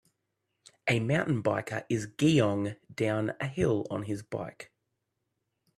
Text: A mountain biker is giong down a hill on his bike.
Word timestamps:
A 0.89 0.99
mountain 0.99 1.43
biker 1.43 1.85
is 1.87 2.07
giong 2.07 2.75
down 2.91 3.33
a 3.39 3.45
hill 3.45 3.85
on 3.91 4.01
his 4.01 4.23
bike. 4.23 4.71